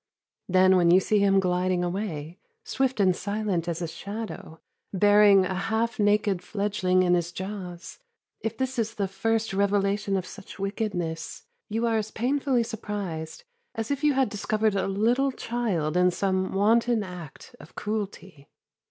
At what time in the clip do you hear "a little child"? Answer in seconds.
14.73-15.95